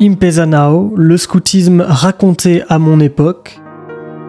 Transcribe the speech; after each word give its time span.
Impezanao, 0.00 0.92
le 0.96 1.16
scoutisme 1.16 1.80
raconté 1.80 2.62
à 2.68 2.78
mon 2.78 3.00
époque. 3.00 3.58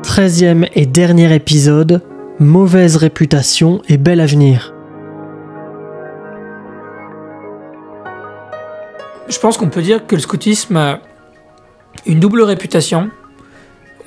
13e 0.02 0.68
et 0.74 0.88
dernier 0.88 1.36
épisode, 1.36 2.02
mauvaise 2.40 2.96
réputation 2.96 3.80
et 3.88 3.98
bel 3.98 4.20
avenir. 4.20 4.74
Je 9.28 9.38
pense 9.38 9.60
qu'on 9.60 9.70
peut 9.70 9.84
dire 9.84 10.08
que 10.08 10.16
le 10.16 10.22
scoutisme 10.22 10.76
a 10.76 11.02
une 12.08 12.20
double 12.20 12.42
réputation. 12.42 13.12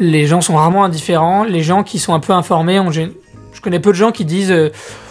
Les 0.01 0.27
gens 0.27 0.41
sont 0.41 0.57
rarement 0.57 0.83
indifférents. 0.83 1.45
Les 1.45 1.63
gens 1.63 1.85
qui 1.85 2.01
sont 2.01 2.13
un 2.13 2.21
peu 2.21 2.33
informés, 2.33 2.81
je 2.91 3.61
connais 3.61 3.79
peu 3.79 3.91
de 3.91 3.97
gens 3.97 4.11
qui 4.11 4.25
disent 4.25 4.51
euh, 4.51 4.71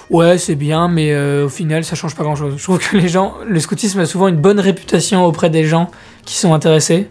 ouais 0.09 0.37
c'est 0.37 0.55
bien, 0.55 0.89
mais 0.89 1.13
euh, 1.13 1.45
au 1.45 1.49
final 1.49 1.85
ça 1.85 1.95
change 1.95 2.13
pas 2.13 2.23
grand 2.23 2.35
chose. 2.35 2.55
Je 2.57 2.63
trouve 2.63 2.79
que 2.79 2.97
les 2.97 3.07
gens, 3.07 3.35
le 3.47 3.59
scoutisme 3.61 4.01
a 4.01 4.05
souvent 4.05 4.27
une 4.27 4.35
bonne 4.35 4.59
réputation 4.59 5.23
auprès 5.23 5.49
des 5.49 5.63
gens 5.63 5.89
qui 6.25 6.35
sont 6.35 6.53
intéressés 6.53 7.09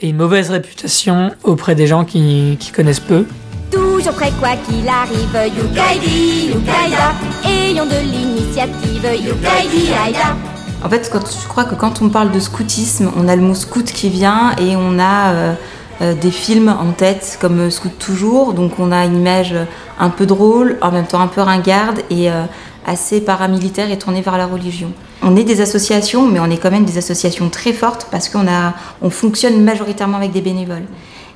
et 0.00 0.08
une 0.08 0.16
mauvaise 0.16 0.50
réputation 0.50 1.32
auprès 1.42 1.74
des 1.74 1.86
gens 1.86 2.04
qui, 2.04 2.56
qui 2.58 2.72
connaissent 2.72 3.00
peu. 3.00 3.26
Toujours 3.70 4.14
prêt 4.14 4.32
quoi 4.40 4.56
qu'il 4.66 4.88
arrive, 4.88 5.54
Yukaidi, 5.56 6.48
Yukaida, 6.48 7.14
ayons 7.44 7.86
de 7.86 8.00
l'initiative, 8.02 9.04
Yukaidi, 9.04 9.88
Aida. 10.08 10.36
En 10.82 10.88
fait, 10.88 11.10
quand, 11.12 11.20
je 11.20 11.46
crois 11.46 11.64
que 11.64 11.74
quand 11.74 12.00
on 12.00 12.08
parle 12.08 12.32
de 12.32 12.40
scoutisme, 12.40 13.10
on 13.16 13.28
a 13.28 13.36
le 13.36 13.42
mot 13.42 13.54
scout 13.54 13.84
qui 13.84 14.08
vient 14.08 14.56
et 14.56 14.76
on 14.76 14.98
a 14.98 15.32
euh, 15.32 15.54
euh, 16.00 16.14
des 16.14 16.30
films 16.30 16.68
en 16.68 16.92
tête 16.92 17.36
comme 17.40 17.70
Scout 17.70 17.92
Toujours. 17.98 18.54
Donc 18.54 18.78
on 18.78 18.90
a 18.90 19.04
une 19.04 19.16
image 19.16 19.54
un 19.98 20.08
peu 20.08 20.24
drôle, 20.24 20.78
en 20.80 20.90
même 20.90 21.06
temps 21.06 21.20
un 21.20 21.26
peu 21.26 21.42
ringarde 21.42 22.00
et 22.08 22.30
euh, 22.30 22.44
assez 22.86 23.20
paramilitaire 23.20 23.90
et 23.90 23.98
tournée 23.98 24.22
vers 24.22 24.38
la 24.38 24.46
religion. 24.46 24.92
On 25.22 25.36
est 25.36 25.44
des 25.44 25.60
associations, 25.60 26.26
mais 26.26 26.40
on 26.40 26.50
est 26.50 26.56
quand 26.56 26.70
même 26.70 26.84
des 26.84 26.98
associations 26.98 27.50
très 27.50 27.72
fortes 27.72 28.08
parce 28.10 28.28
qu'on 28.28 28.48
a, 28.48 28.74
on 29.02 29.10
fonctionne 29.10 29.62
majoritairement 29.62 30.16
avec 30.16 30.32
des 30.32 30.40
bénévoles. 30.40 30.86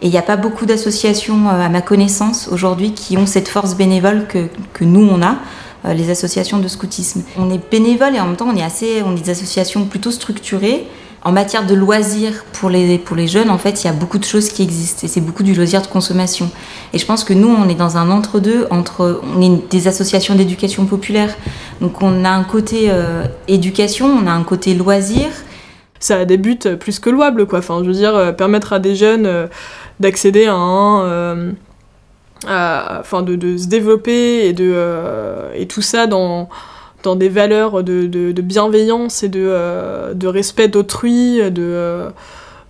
Et 0.02 0.08
il 0.08 0.10
n'y 0.10 0.18
a 0.18 0.22
pas 0.22 0.36
beaucoup 0.36 0.66
d'associations, 0.66 1.48
à 1.48 1.68
ma 1.68 1.80
connaissance, 1.80 2.48
aujourd'hui, 2.50 2.92
qui 2.92 3.16
ont 3.16 3.27
cette 3.27 3.48
force 3.48 3.74
bénévole 3.74 4.27
que, 4.27 4.48
que 4.72 4.84
nous, 4.84 5.06
on 5.10 5.22
a. 5.22 5.36
Euh, 5.86 5.92
les 5.92 6.08
associations 6.08 6.58
de 6.58 6.68
scoutisme. 6.68 7.22
On 7.36 7.50
est 7.50 7.61
bénévole 7.70 8.14
et 8.14 8.20
en 8.20 8.27
même 8.27 8.36
temps 8.36 8.48
on 8.50 8.56
est 8.56 8.62
assez, 8.62 9.02
on 9.05 9.14
est 9.14 9.20
des 9.20 9.30
associations 9.30 9.84
plutôt 9.84 10.11
structurées. 10.11 10.86
En 11.25 11.33
matière 11.33 11.67
de 11.67 11.75
loisirs 11.75 12.44
pour 12.53 12.69
les, 12.69 12.98
pour 12.98 13.17
les 13.17 13.27
jeunes, 13.27 13.48
en 13.48 13.56
fait, 13.56 13.83
il 13.83 13.86
y 13.86 13.91
a 13.91 13.94
beaucoup 13.94 14.19
de 14.19 14.25
choses 14.25 14.50
qui 14.50 14.62
existent 14.62 15.06
et 15.06 15.08
c'est 15.08 15.22
beaucoup 15.22 15.42
du 15.42 15.55
loisir 15.55 15.80
de 15.80 15.86
consommation. 15.86 16.50
Et 16.92 16.98
je 16.98 17.06
pense 17.06 17.25
que 17.25 17.33
nous, 17.33 17.48
on 17.48 17.67
est 17.69 17.75
dans 17.75 17.97
un 17.97 18.11
entre-deux, 18.11 18.67
entre, 18.70 19.22
on 19.34 19.41
est 19.41 19.70
des 19.70 19.89
associations 19.89 20.34
d'éducation 20.34 20.84
populaire. 20.84 21.34
Donc 21.80 22.02
on 22.02 22.25
a 22.27 22.30
un 22.30 22.45
côté 22.45 22.89
euh, 22.91 23.25
éducation, 23.48 24.06
on 24.06 24.27
a 24.27 24.33
un 24.33 24.45
côté 24.45 24.75
loisir. 24.75 25.28
Ça 25.98 26.19
a 26.19 26.25
des 26.27 26.36
buts 26.36 26.58
plus 26.78 26.98
que 26.98 27.08
louables, 27.08 27.47
quoi. 27.47 27.61
Enfin, 27.61 27.80
je 27.83 27.89
veux 27.89 27.95
dire, 27.95 28.14
euh, 28.14 28.33
permettre 28.33 28.75
à 28.75 28.78
des 28.78 28.95
jeunes 28.95 29.48
d'accéder 30.00 30.47
à 30.47 30.55
enfin 33.00 33.22
de, 33.22 33.36
de, 33.36 33.56
se 33.56 33.67
développer 33.67 34.47
et, 34.47 34.52
de, 34.52 34.70
euh, 34.75 35.50
et 35.55 35.67
tout 35.67 35.83
ça 35.83 36.06
dans, 36.06 36.48
dans 37.05 37.16
des 37.16 37.28
valeurs 37.28 37.84
de, 37.84 38.06
de, 38.06 38.42
bienveillance 38.42 39.22
et 39.22 39.28
de, 39.28 39.44
euh, 39.44 40.14
de 40.14 40.27
respect 40.27 40.69
d'autrui, 40.69 41.38
de, 41.50 42.08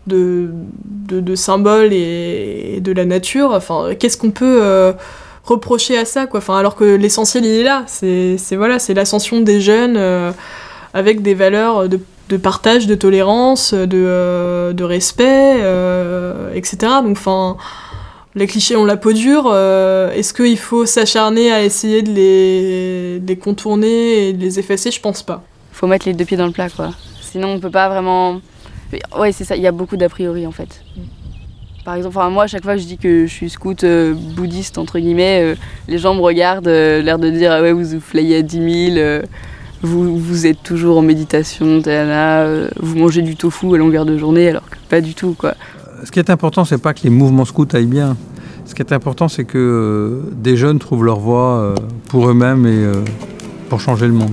de, 0.07 0.51
de, 1.09 1.35
symboles 1.35 1.93
et, 1.93 2.81
de 2.81 2.93
la 2.93 3.05
nature. 3.07 3.53
Enfin, 3.53 3.95
qu'est-ce 3.99 4.19
qu'on 4.19 4.33
peut 4.33 4.59
euh, 4.61 4.93
reprocher 5.45 5.97
à 5.97 6.05
ça 6.05 6.27
quoi? 6.27 6.39
Enfin, 6.39 6.59
Alors 6.59 6.75
que 6.75 6.85
l'essentiel, 6.85 7.47
il 7.47 7.61
est 7.61 7.63
là. 7.63 7.85
C'est 7.87 8.37
voilà, 8.57 8.79
l'ascension 8.89 9.41
des 9.41 9.61
jeunes 9.61 9.99
avec 10.93 11.23
des 11.23 11.35
valeurs 11.35 11.89
de 11.89 11.98
de 12.31 12.39
partage, 12.39 12.87
de 12.87 12.95
tolérance, 12.95 13.75
de, 13.75 14.73
de 14.73 14.85
respect, 14.85 15.59
etc. 16.55 16.79
Donc, 17.05 17.19
enfin, 17.19 17.59
les 18.37 18.47
clichés 18.47 18.77
ont 18.77 18.85
la 18.85 18.97
peau 18.97 19.13
dure. 19.13 19.45
Euh, 19.47 20.13
est-ce 20.13 20.35
qu'il 20.35 20.59
faut 20.59 20.87
s'acharner 20.87 21.53
à 21.53 21.63
essayer 21.63 22.03
de 22.03 22.11
les, 22.11 23.36
contourner 23.36 24.29
et 24.29 24.33
de 24.33 24.41
les 24.41 24.58
effacer? 24.58 24.91
Je 24.91 25.01
pense 25.01 25.23
pas. 25.23 25.42
Faut 25.73 25.86
mettre 25.86 26.07
les 26.07 26.14
deux 26.14 26.25
pieds 26.25 26.36
dans 26.36 26.47
le 26.47 26.53
plat, 26.53 26.69
quoi. 26.69 26.91
Sinon, 27.20 27.48
on 27.48 27.61
peut 27.61 27.70
pas 27.70 27.89
vraiment. 27.89 28.41
Ouais, 29.17 29.33
c'est 29.33 29.45
ça. 29.45 29.57
Il 29.57 29.63
y 29.63 29.67
a 29.67 29.73
beaucoup 29.73 29.97
d'a 29.97 30.08
priori 30.08 30.47
en 30.47 30.53
fait. 30.53 30.83
Par 31.85 31.95
exemple, 31.97 32.17
moi, 32.31 32.45
à 32.45 32.47
chaque 32.47 32.63
fois 32.63 32.75
que 32.75 32.81
je 32.81 32.86
dis 32.86 32.97
que 32.97 33.27
je 33.27 33.33
suis 33.33 33.51
scout 33.51 33.85
euh, 33.85 34.14
bouddhiste, 34.14 34.79
entre 34.79 34.98
guillemets, 34.98 35.41
euh, 35.42 35.55
les 35.87 35.98
gens 35.98 36.14
me 36.14 36.20
regardent, 36.20 36.69
l'air 36.69 37.19
de 37.19 37.29
dire 37.31 37.53
Ah 37.53 37.61
ouais, 37.61 37.73
vous 37.73 37.85
vous 37.85 38.01
flayez 38.01 38.39
à 38.39 38.42
10 38.42 38.95
000, 38.95 39.23
vous, 39.83 40.17
vous 40.17 40.47
êtes 40.47 40.63
toujours 40.63 40.97
en 40.97 41.03
méditation, 41.03 41.83
vous 42.81 42.97
mangez 42.97 43.20
du 43.20 43.37
tofu 43.37 43.75
à 43.75 43.77
longueur 43.77 44.07
de 44.07 44.17
journée, 44.17 44.48
alors 44.48 44.69
que 44.70 44.77
pas 44.89 45.03
du 45.03 45.14
tout, 45.14 45.35
quoi 45.39 45.55
ce 46.05 46.11
qui 46.11 46.19
est 46.19 46.31
important, 46.31 46.64
c'est 46.64 46.79
pas 46.79 46.95
que 46.95 47.03
les 47.03 47.11
mouvements 47.11 47.45
scouts 47.45 47.67
aillent 47.73 47.87
bien. 47.87 48.17
Ce 48.67 48.75
qui 48.75 48.83
est 48.83 48.92
important, 48.92 49.29
c'est 49.29 49.45
que 49.45 49.58
euh, 49.58 50.30
des 50.33 50.57
jeunes 50.57 50.79
trouvent 50.79 51.05
leur 51.05 51.19
voie 51.19 51.58
euh, 51.58 51.75
pour 52.08 52.29
eux-mêmes 52.29 52.67
et 52.67 52.85
euh, 52.85 53.02
pour 53.69 53.80
changer 53.80 54.07
le 54.07 54.14
monde. 54.14 54.33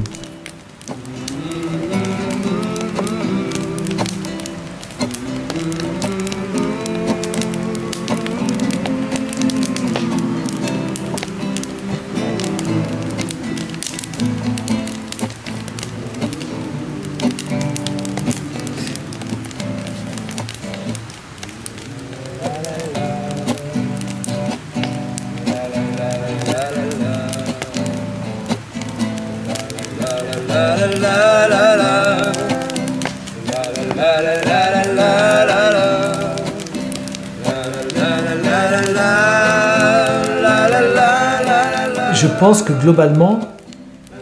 Je 42.13 42.27
pense 42.39 42.63
que 42.63 42.73
globalement, 42.73 43.39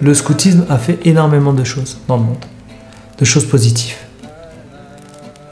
le 0.02 0.14
scoutisme 0.14 0.66
a 0.70 0.78
fait 0.78 1.00
énormément 1.06 1.54
de 1.54 1.64
choses 1.64 1.98
dans 2.08 2.18
le 2.18 2.24
monde, 2.24 2.46
de 3.18 3.26
choses 3.26 3.46
positives. 3.46 3.96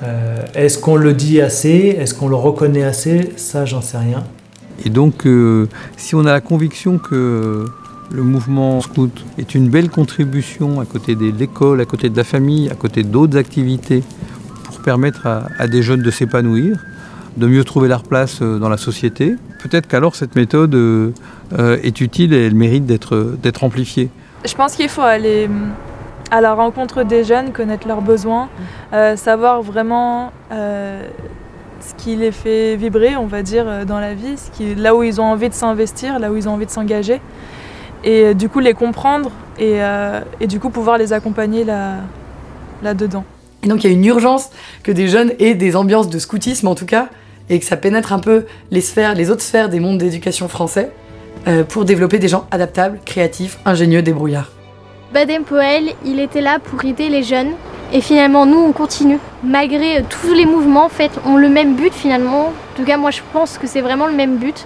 Euh, 0.03 0.41
est-ce 0.53 0.77
qu'on 0.77 0.97
le 0.97 1.13
dit 1.13 1.39
assez? 1.39 1.95
Est-ce 1.97 2.13
qu'on 2.13 2.27
le 2.27 2.35
reconnaît 2.35 2.83
assez? 2.83 3.31
Ça, 3.37 3.63
j'en 3.63 3.81
sais 3.81 3.97
rien. 3.97 4.23
Et 4.85 4.89
donc, 4.89 5.25
euh, 5.25 5.67
si 5.95 6.15
on 6.15 6.25
a 6.25 6.31
la 6.31 6.41
conviction 6.41 6.97
que 6.97 7.65
le 8.11 8.23
mouvement 8.23 8.79
scout 8.81 9.11
est 9.37 9.55
une 9.55 9.69
belle 9.69 9.89
contribution 9.89 10.79
à 10.79 10.85
côté 10.85 11.15
de 11.15 11.31
l'école, 11.31 11.81
à 11.81 11.85
côté 11.85 12.09
de 12.09 12.17
la 12.17 12.23
famille, 12.23 12.69
à 12.69 12.75
côté 12.75 13.03
d'autres 13.03 13.37
activités 13.37 14.03
permettre 14.87 15.27
à, 15.59 15.67
des 15.67 15.81
jeunes 15.81 16.01
de 16.01 16.09
s'épanouir, 16.09 16.77
de 17.35 17.45
mieux 17.45 17.65
trouver 17.65 17.89
leur 17.89 18.03
place 18.03 18.39
euh, 18.41 18.57
dans 18.57 18.69
la 18.69 18.77
société. 18.77 19.35
Peut-être 19.61 19.85
qu'alors 19.85 20.15
cette 20.15 20.37
méthode 20.37 20.73
euh, 20.75 21.11
euh, 21.59 21.77
est 21.83 21.99
utile 21.99 22.33
et 22.33 22.45
elle 22.45 22.55
mérite 22.55 22.85
d'être 22.85 23.63
amplifiée. 23.65 24.09
Je 24.45 24.55
pense 24.55 24.77
qu'il 24.77 24.87
faut 24.87 25.01
aller 25.01 25.49
à 26.31 26.39
la 26.39 26.53
rencontre 26.53 27.03
des 27.03 27.25
jeunes, 27.25 27.51
connaître 27.51 27.85
leurs 27.85 28.01
besoins, 28.01 28.47
savoir 29.15 29.61
vraiment 29.61 30.31
ce 30.51 31.93
qui 31.97 32.15
les 32.15 32.31
fait 32.31 32.77
vibrer, 32.77 33.17
on 33.17 33.27
va 33.27 33.41
dire, 33.41 33.85
dans 33.85 33.99
la 33.99 34.13
vie, 34.13 34.35
là 34.77 34.95
où 34.95 35.03
ils 35.03 35.19
ont 35.19 35.25
envie 35.25 35.49
de 35.49 35.53
s'investir, 35.53 36.19
là 36.19 36.31
où 36.31 36.37
ils 36.37 36.47
ont 36.47 36.53
envie 36.53 36.65
de 36.65 36.71
s'engager 36.71 37.19
et 38.03 38.35
du 38.35 38.47
coup 38.47 38.59
les 38.59 38.73
comprendre 38.73 39.31
et, 39.59 39.79
et 40.39 40.47
du 40.47 40.59
coup 40.59 40.69
pouvoir 40.69 40.97
les 40.97 41.11
accompagner 41.11 41.63
là, 41.65 41.95
là-dedans. 42.83 43.25
Donc 43.67 43.83
il 43.83 43.87
y 43.87 43.89
a 43.89 43.93
une 43.93 44.05
urgence 44.05 44.49
que 44.83 44.91
des 44.91 45.07
jeunes 45.07 45.31
aient 45.39 45.55
des 45.55 45.75
ambiances 45.75 46.09
de 46.09 46.19
scoutisme 46.19 46.67
en 46.67 46.75
tout 46.75 46.85
cas, 46.85 47.09
et 47.49 47.59
que 47.59 47.65
ça 47.65 47.77
pénètre 47.77 48.13
un 48.13 48.19
peu 48.19 48.45
les 48.71 48.81
sphères, 48.81 49.15
les 49.15 49.29
autres 49.29 49.41
sphères 49.41 49.69
des 49.69 49.79
mondes 49.79 49.97
d'éducation 49.97 50.47
français, 50.47 50.91
euh, 51.47 51.63
pour 51.63 51.85
développer 51.85 52.19
des 52.19 52.27
gens 52.27 52.47
adaptables, 52.51 52.99
créatifs, 53.05 53.59
ingénieux, 53.65 54.01
débrouillards. 54.01 54.51
Baden 55.13 55.43
Powell, 55.43 55.93
il 56.05 56.19
était 56.19 56.41
là 56.41 56.59
pour 56.61 56.83
aider 56.83 57.09
les 57.09 57.23
jeunes, 57.23 57.51
et 57.93 58.01
finalement 58.01 58.45
nous 58.45 58.59
on 58.59 58.73
continue. 58.73 59.19
Malgré 59.43 60.03
tous 60.09 60.33
les 60.33 60.45
mouvements, 60.45 60.85
en 60.85 60.89
fait, 60.89 61.11
ont 61.25 61.37
le 61.37 61.47
même 61.47 61.75
but 61.75 61.93
finalement. 61.93 62.47
En 62.47 62.53
tout 62.75 62.83
cas 62.83 62.97
moi 62.97 63.11
je 63.11 63.21
pense 63.31 63.57
que 63.57 63.67
c'est 63.67 63.81
vraiment 63.81 64.07
le 64.07 64.13
même 64.13 64.37
but 64.37 64.65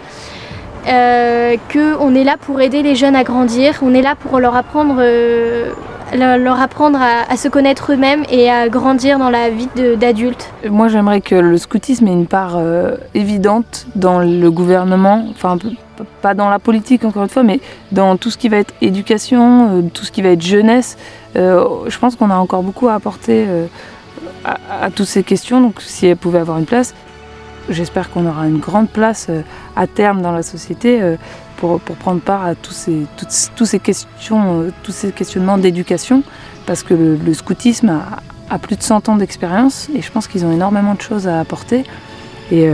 euh, 0.87 1.57
qu'on 1.71 2.15
est 2.15 2.23
là 2.23 2.37
pour 2.37 2.59
aider 2.59 2.81
les 2.81 2.95
jeunes 2.95 3.15
à 3.15 3.23
grandir, 3.23 3.79
on 3.83 3.93
est 3.93 4.01
là 4.01 4.15
pour 4.15 4.39
leur 4.39 4.55
apprendre, 4.55 4.95
euh, 4.99 5.71
leur 6.15 6.61
apprendre 6.61 6.99
à, 7.01 7.37
se 7.37 7.47
connaître 7.47 7.93
eux-mêmes 7.93 8.23
et 8.29 8.49
à 8.49 8.69
grandir 8.69 9.17
dans 9.19 9.29
la 9.29 9.49
vie 9.49 9.69
d'adulte. 9.97 10.51
Moi 10.69 10.87
j'aimerais 10.87 11.21
que 11.21 11.35
le 11.35 11.57
scoutisme 11.57 12.07
ait 12.07 12.13
une 12.13 12.27
part 12.27 12.55
euh, 12.57 12.97
évidente 13.13 13.87
dans 13.95 14.19
le 14.19 14.51
gouvernement, 14.51 15.25
enfin 15.31 15.57
pas 16.21 16.33
dans 16.33 16.49
la 16.49 16.59
politique 16.59 17.05
encore 17.05 17.23
une 17.23 17.29
fois, 17.29 17.43
mais 17.43 17.59
dans 17.91 18.17
tout 18.17 18.31
ce 18.31 18.37
qui 18.37 18.49
va 18.49 18.57
être 18.57 18.73
éducation, 18.81 19.89
tout 19.93 20.03
ce 20.03 20.11
qui 20.11 20.21
va 20.21 20.29
être 20.29 20.41
jeunesse. 20.41 20.97
je 21.35 21.97
pense 21.99 22.15
qu'on 22.15 22.31
a 22.31 22.35
encore 22.35 22.63
beaucoup 22.63 22.87
à 22.87 22.95
apporter 22.95 23.45
à, 24.43 24.89
toutes 24.89 25.07
ces 25.07 25.23
questions, 25.23 25.61
donc 25.61 25.81
si 25.81 26.07
elles 26.07 26.17
pouvaient 26.17 26.39
avoir 26.39 26.57
une 26.57 26.65
place, 26.65 26.93
j'espère 27.69 28.09
qu'on 28.09 28.25
aura 28.25 28.47
une 28.47 28.59
grande 28.59 28.89
place 28.89 29.27
euh, 29.29 29.41
à 29.75 29.87
terme 29.87 30.21
dans 30.21 30.31
la 30.31 30.43
société 30.43 31.01
euh, 31.01 31.15
pour, 31.57 31.79
pour 31.79 31.95
prendre 31.95 32.21
part 32.21 32.45
à 32.45 32.55
tous 32.55 32.73
ces, 32.73 33.05
toutes, 33.17 33.65
ces 33.65 33.79
questions, 33.79 34.61
euh, 34.61 34.71
tous 34.83 34.91
ces 34.91 35.11
questionnements 35.11 35.57
d'éducation, 35.57 36.23
parce 36.65 36.83
que 36.83 36.93
le, 36.93 37.33
scoutisme 37.33 38.01
a, 38.49 38.59
plus 38.59 38.75
de 38.75 38.83
100 38.83 39.09
ans 39.09 39.15
d'expérience 39.15 39.89
et 39.93 40.01
je 40.01 40.11
pense 40.11 40.27
qu'ils 40.27 40.45
ont 40.45 40.51
énormément 40.51 40.95
de 40.95 41.01
choses 41.01 41.27
à 41.27 41.39
apporter. 41.39 41.83
Et, 42.51 42.67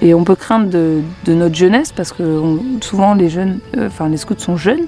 et 0.00 0.14
on 0.14 0.22
peut 0.22 0.36
craindre 0.36 0.70
de, 0.70 1.00
de, 1.24 1.34
notre 1.34 1.56
jeunesse, 1.56 1.90
parce 1.90 2.12
que 2.12 2.40
souvent 2.80 3.14
les 3.14 3.28
jeunes, 3.28 3.58
enfin 3.76 4.08
les 4.08 4.16
scouts 4.16 4.38
sont 4.38 4.56
jeunes, 4.56 4.86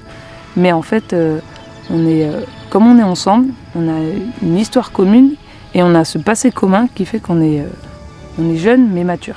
mais 0.56 0.70
en 0.70 0.82
fait, 0.82 1.16
on 1.90 2.06
est, 2.06 2.30
comme 2.68 2.86
on 2.86 2.96
est 2.96 3.02
ensemble, 3.02 3.48
on 3.74 3.88
a 3.88 3.98
une 4.40 4.56
histoire 4.56 4.92
commune 4.92 5.34
et 5.74 5.82
on 5.82 5.96
a 5.96 6.04
ce 6.04 6.16
passé 6.16 6.52
commun 6.52 6.86
qui 6.94 7.06
fait 7.06 7.18
qu'on 7.18 7.42
est, 7.42 7.64
on 8.40 8.52
est 8.52 8.58
jeune 8.58 8.88
mais 8.92 9.04
mature. 9.04 9.36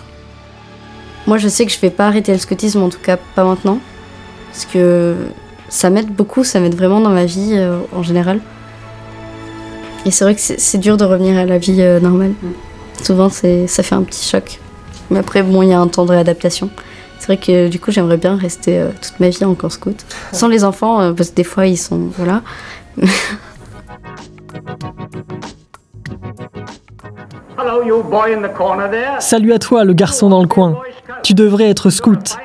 Moi, 1.26 1.38
je 1.38 1.48
sais 1.48 1.66
que 1.66 1.72
je 1.72 1.80
vais 1.80 1.90
pas 1.90 2.08
arrêter 2.08 2.34
le 2.34 2.38
scoutisme, 2.38 2.82
en 2.82 2.90
tout 2.90 3.00
cas 3.00 3.18
pas 3.18 3.44
maintenant, 3.44 3.80
parce 4.52 4.66
que 4.66 5.16
ça 5.70 5.90
m'aide 5.90 6.14
beaucoup, 6.14 6.44
ça 6.44 6.60
m'aide 6.60 6.76
vraiment 6.76 7.00
dans 7.00 7.10
ma 7.10 7.26
vie 7.26 7.54
euh, 7.54 7.80
en 7.94 8.04
général. 8.04 8.40
Et 10.06 10.12
c'est 10.12 10.26
vrai 10.26 10.36
que 10.36 10.42
c'est 10.42 10.78
dur 10.78 10.98
de 10.98 11.06
revenir 11.06 11.38
à 11.38 11.46
la 11.46 11.58
vie 11.58 11.82
euh, 11.82 12.00
normale. 12.02 12.34
Mm. 12.42 13.04
Souvent, 13.04 13.30
ça 13.30 13.84
fait 13.84 13.96
un 13.96 14.04
petit 14.04 14.28
choc. 14.28 14.60
Mais 15.10 15.20
après, 15.20 15.44
bon, 15.44 15.62
il 15.62 15.70
y 15.70 15.74
a 15.74 15.80
un 15.80 15.88
temps 15.88 16.06
de 16.06 16.12
réadaptation. 16.12 16.70
C'est 17.20 17.28
vrai 17.28 17.38
que 17.38 17.70
du 17.70 17.80
coup, 17.80 17.92
j'aimerais 17.92 18.18
bien 18.18 18.36
rester 18.36 18.80
euh, 18.80 18.90
toute 19.02 19.20
ma 19.22 19.30
vie 19.30 19.46
encore 19.46 19.72
scout. 19.72 20.06
Sans 20.34 20.50
les 20.50 20.66
enfants, 20.66 21.14
parce 21.14 21.30
que 21.30 21.36
des 21.36 21.44
fois, 21.46 21.68
ils 21.68 21.78
sont. 21.78 22.10
Voilà. 22.18 22.42
Salut 29.20 29.54
à 29.54 29.60
toi, 29.60 29.84
le 29.84 29.94
garçon 29.94 30.30
dans 30.30 30.42
le 30.42 30.48
coin. 30.48 30.78
Tu 31.24 31.34
devrais 31.34 31.70
être 31.70 31.90
scout. 31.90 32.38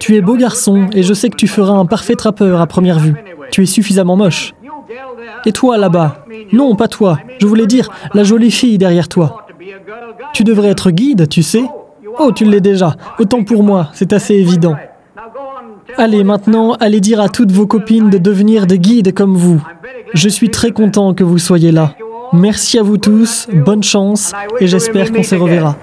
Tu 0.00 0.16
es 0.16 0.20
beau 0.20 0.36
garçon 0.36 0.88
et 0.92 1.02
je 1.02 1.14
sais 1.14 1.30
que 1.30 1.36
tu 1.36 1.48
feras 1.48 1.72
un 1.72 1.86
parfait 1.86 2.14
trappeur 2.14 2.60
à 2.60 2.66
première 2.66 2.98
vue. 2.98 3.14
Tu 3.50 3.62
es 3.62 3.66
suffisamment 3.66 4.16
moche. 4.16 4.54
Et 5.46 5.52
toi 5.52 5.78
là-bas? 5.78 6.24
Non, 6.52 6.76
pas 6.76 6.88
toi. 6.88 7.18
Je 7.38 7.46
voulais 7.46 7.66
dire 7.66 7.88
la 8.14 8.24
jolie 8.24 8.50
fille 8.50 8.78
derrière 8.78 9.08
toi. 9.08 9.46
Tu 10.32 10.44
devrais 10.44 10.68
être 10.68 10.90
guide, 10.90 11.28
tu 11.28 11.42
sais? 11.42 11.64
Oh, 12.18 12.32
tu 12.32 12.44
l'es 12.44 12.60
déjà. 12.60 12.94
Autant 13.18 13.42
pour 13.44 13.62
moi, 13.62 13.88
c'est 13.94 14.12
assez 14.12 14.34
évident. 14.34 14.76
Allez, 15.96 16.24
maintenant, 16.24 16.74
allez 16.74 17.00
dire 17.00 17.20
à 17.20 17.28
toutes 17.28 17.52
vos 17.52 17.66
copines 17.66 18.10
de 18.10 18.18
devenir 18.18 18.66
des 18.66 18.78
guides 18.78 19.14
comme 19.14 19.36
vous. 19.36 19.60
Je 20.14 20.28
suis 20.28 20.50
très 20.50 20.72
content 20.72 21.14
que 21.14 21.24
vous 21.24 21.38
soyez 21.38 21.72
là. 21.72 21.94
Merci 22.32 22.78
à 22.78 22.82
vous 22.82 22.96
tous, 22.96 23.46
bonne 23.52 23.82
chance 23.82 24.32
et 24.58 24.66
j'espère 24.66 25.12
qu'on 25.12 25.22
se 25.22 25.34
reverra. 25.34 25.76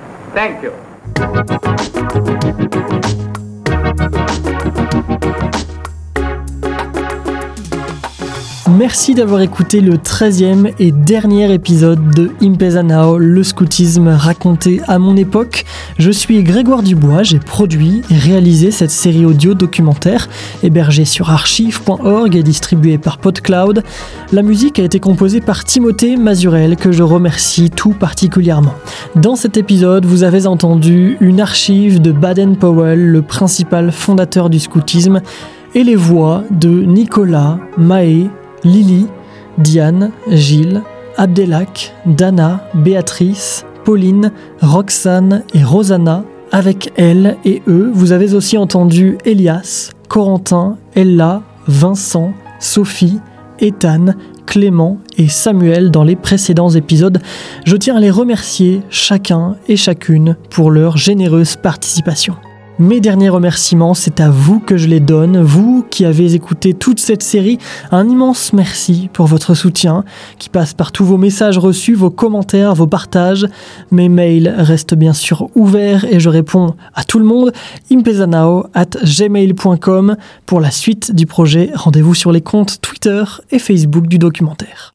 Merci 8.79 9.13
d'avoir 9.13 9.41
écouté 9.41 9.81
le 9.81 9.97
13e 9.97 10.71
et 10.79 10.93
dernier 10.93 11.53
épisode 11.53 12.15
de 12.15 12.31
Impezanao, 12.41 13.17
le 13.17 13.43
scoutisme 13.43 14.07
raconté 14.07 14.79
à 14.87 14.99
mon 14.99 15.17
époque. 15.17 15.65
Je 15.97 16.09
suis 16.09 16.41
Grégoire 16.43 16.81
Dubois, 16.81 17.23
j'ai 17.23 17.39
produit 17.39 18.03
et 18.09 18.15
réalisé 18.15 18.71
cette 18.71 18.89
série 18.89 19.25
audio 19.25 19.53
documentaire 19.53 20.29
hébergée 20.63 21.03
sur 21.03 21.29
archive.org 21.29 22.37
et 22.37 22.41
distribuée 22.41 22.97
par 22.97 23.17
PodCloud. 23.17 23.83
La 24.31 24.43
musique 24.43 24.79
a 24.79 24.83
été 24.83 25.01
composée 25.01 25.41
par 25.41 25.65
Timothée 25.65 26.15
Mazurel, 26.15 26.77
que 26.77 26.93
je 26.93 27.03
remercie 27.03 27.69
tout 27.69 27.91
particulièrement. 27.91 28.75
Dans 29.17 29.35
cet 29.35 29.57
épisode, 29.57 30.05
vous 30.05 30.23
avez 30.23 30.47
entendu 30.47 31.17
une 31.19 31.41
archive 31.41 32.01
de 32.01 32.13
Baden-Powell, 32.13 33.11
le 33.11 33.21
principal 33.23 33.91
fondateur 33.91 34.49
du 34.49 34.57
scoutisme, 34.57 35.19
et 35.75 35.83
les 35.83 35.95
voix 35.95 36.43
de 36.49 36.69
Nicolas, 36.69 37.59
Maé, 37.77 38.29
Lily, 38.63 39.07
Diane, 39.57 40.11
Gilles, 40.29 40.81
Abdelak, 41.17 41.93
Dana, 42.05 42.63
Béatrice, 42.73 43.65
Pauline, 43.83 44.31
Roxane 44.61 45.43
et 45.53 45.63
Rosanna. 45.63 46.23
Avec 46.51 46.91
elles 46.95 47.37
et 47.45 47.61
eux, 47.67 47.91
vous 47.93 48.11
avez 48.11 48.33
aussi 48.33 48.57
entendu 48.57 49.17
Elias, 49.25 49.91
Corentin, 50.07 50.77
Ella, 50.95 51.43
Vincent, 51.67 52.33
Sophie, 52.59 53.19
Ethan, 53.59 54.13
Clément 54.47 54.97
et 55.17 55.27
Samuel 55.27 55.91
dans 55.91 56.03
les 56.03 56.15
précédents 56.15 56.71
épisodes. 56.71 57.19
Je 57.65 57.75
tiens 57.75 57.97
à 57.97 57.99
les 57.99 58.09
remercier 58.09 58.81
chacun 58.89 59.57
et 59.67 59.75
chacune 59.75 60.37
pour 60.49 60.71
leur 60.71 60.97
généreuse 60.97 61.55
participation. 61.55 62.35
Mes 62.79 63.01
derniers 63.01 63.27
remerciements, 63.27 63.93
c'est 63.93 64.21
à 64.21 64.29
vous 64.29 64.61
que 64.61 64.77
je 64.77 64.87
les 64.87 65.01
donne, 65.01 65.41
vous 65.41 65.85
qui 65.89 66.05
avez 66.05 66.33
écouté 66.33 66.73
toute 66.73 67.01
cette 67.01 67.23
série. 67.23 67.57
Un 67.91 68.07
immense 68.07 68.53
merci 68.53 69.09
pour 69.11 69.27
votre 69.27 69.53
soutien, 69.53 70.05
qui 70.37 70.47
passe 70.47 70.73
par 70.73 70.93
tous 70.93 71.03
vos 71.03 71.17
messages 71.17 71.57
reçus, 71.57 71.93
vos 71.93 72.09
commentaires, 72.09 72.73
vos 72.75 72.87
partages. 72.87 73.45
Mes 73.91 74.07
mails 74.07 74.55
restent 74.57 74.95
bien 74.95 75.11
sûr 75.11 75.49
ouverts 75.55 76.05
et 76.05 76.21
je 76.21 76.29
réponds 76.29 76.75
à 76.93 77.03
tout 77.03 77.19
le 77.19 77.25
monde. 77.25 77.51
impezanao 77.91 78.67
at 78.73 78.91
gmail.com 79.03 80.15
pour 80.45 80.61
la 80.61 80.71
suite 80.71 81.13
du 81.13 81.25
projet. 81.25 81.71
Rendez-vous 81.75 82.15
sur 82.15 82.31
les 82.31 82.41
comptes 82.41 82.79
Twitter 82.79 83.25
et 83.51 83.59
Facebook 83.59 84.07
du 84.07 84.19
documentaire. 84.19 84.87